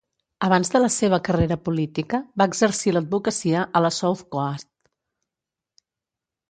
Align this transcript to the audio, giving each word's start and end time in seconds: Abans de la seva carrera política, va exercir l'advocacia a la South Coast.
Abans 0.45 0.71
de 0.75 0.79
la 0.83 0.87
seva 0.95 1.19
carrera 1.27 1.57
política, 1.67 2.21
va 2.43 2.47
exercir 2.55 2.95
l'advocacia 2.97 3.67
a 3.81 3.87
la 3.87 3.93
South 4.01 4.27
Coast. 4.37 4.71